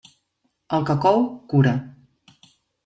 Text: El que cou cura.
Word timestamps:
El 0.77 0.87
que 0.89 0.97
cou 1.05 1.21
cura. 1.55 1.77